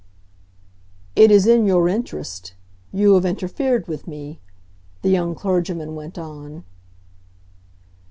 [1.15, 2.55] "It is in your interest;
[2.91, 4.39] you have interfered with me,"
[5.03, 6.63] the young clergyman went on.